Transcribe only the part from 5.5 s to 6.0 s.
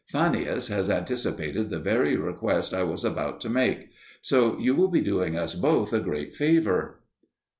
both a